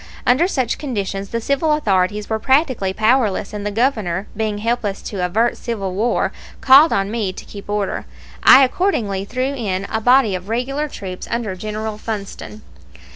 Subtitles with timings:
[0.25, 5.23] Under such conditions the civil authorities were practically powerless, and the Governor, being helpless to
[5.23, 8.07] avert civil war, called on me to keep order.
[8.41, 12.63] I accordingly threw in a body of regular troops under General Funston.